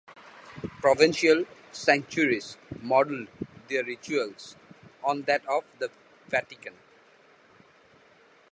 Provincial 0.81 1.45
sanctuaries 1.71 2.57
modeled 2.81 3.27
their 3.67 3.83
ritual 3.83 4.33
on 5.03 5.21
that 5.27 5.45
of 5.47 5.63
the 5.77 5.91
Vatican. 6.27 6.73